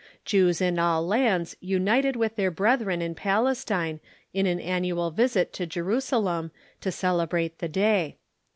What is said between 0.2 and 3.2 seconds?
Jews in all lands united with their brethren in